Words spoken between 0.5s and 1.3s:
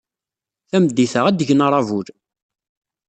Tameddit-a,